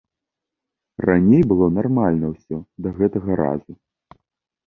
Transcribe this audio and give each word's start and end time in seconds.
Раней 1.07 1.43
было 1.51 1.67
нармальна 1.77 2.27
ўсё, 2.33 2.57
да 2.85 2.89
гэтага 3.01 3.31
разу. 3.43 3.71